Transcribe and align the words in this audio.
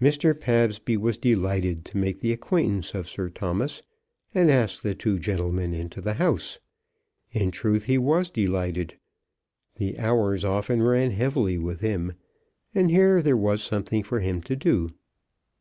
Mr. 0.00 0.34
Pabsby 0.36 0.96
was 0.96 1.16
delighted 1.16 1.84
to 1.84 1.96
make 1.96 2.18
the 2.18 2.32
acquaintance 2.32 2.94
of 2.94 3.08
Sir 3.08 3.28
Thomas, 3.30 3.80
and 4.34 4.50
asked 4.50 4.82
the 4.82 4.92
two 4.92 5.20
gentlemen 5.20 5.72
into 5.72 6.00
the 6.00 6.14
house. 6.14 6.58
In 7.30 7.52
truth 7.52 7.84
he 7.84 7.96
was 7.96 8.28
delighted. 8.28 8.98
The 9.76 10.00
hours 10.00 10.44
often 10.44 10.82
ran 10.82 11.12
heavily 11.12 11.58
with 11.58 11.78
him, 11.78 12.14
and 12.74 12.90
here 12.90 13.22
there 13.22 13.36
was 13.36 13.62
something 13.62 14.02
for 14.02 14.18
him 14.18 14.40
to 14.40 14.56
do. 14.56 14.88